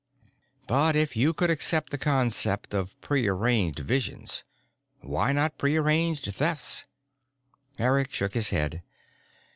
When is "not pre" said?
5.31-5.75